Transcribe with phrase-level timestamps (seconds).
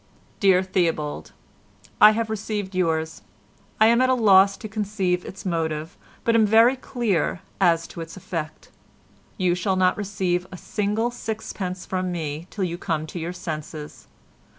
[0.39, 3.21] "Dear Theobald,—I have received yours.
[3.79, 8.01] I am at a loss to conceive its motive, but am very clear as to
[8.01, 8.71] its effect.
[9.37, 14.07] You shall not receive a single sixpence from me till you come to your senses.